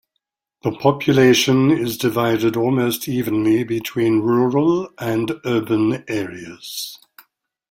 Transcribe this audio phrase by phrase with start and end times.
[0.63, 6.97] The population is divided almost evenly between rural and urban areas.